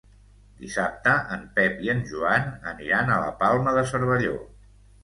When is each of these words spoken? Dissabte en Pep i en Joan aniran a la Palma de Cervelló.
Dissabte 0.61 1.13
en 1.35 1.45
Pep 1.59 1.85
i 1.89 1.93
en 1.95 2.03
Joan 2.13 2.51
aniran 2.75 3.13
a 3.13 3.21
la 3.27 3.33
Palma 3.45 3.79
de 3.79 3.87
Cervelló. 3.95 4.39